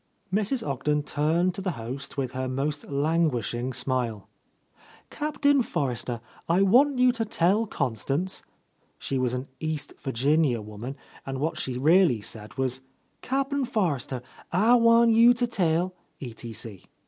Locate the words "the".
1.61-1.73